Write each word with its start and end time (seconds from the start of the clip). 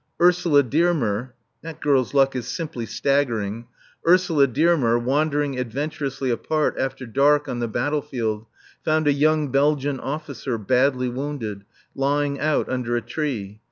Ursula 0.19 0.63
Dearmer 0.63 1.35
(that 1.61 1.79
girl's 1.79 2.15
luck 2.15 2.35
is 2.35 2.47
simply 2.47 2.87
staggering!) 2.87 3.67
Ursula 4.07 4.47
Dearmer, 4.47 4.97
wandering 4.97 5.59
adventurously 5.59 6.31
apart, 6.31 6.75
after 6.79 7.05
dark, 7.05 7.47
on 7.47 7.59
the 7.59 7.67
battle 7.67 8.01
field, 8.01 8.47
found 8.83 9.07
a 9.07 9.13
young 9.13 9.51
Belgian 9.51 9.99
officer, 9.99 10.57
badly 10.57 11.07
wounded, 11.07 11.65
lying 11.93 12.39
out 12.39 12.67
under 12.67 12.95
a 12.95 13.01
tree. 13.03 13.59